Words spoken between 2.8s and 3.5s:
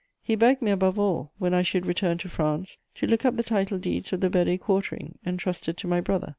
to look up the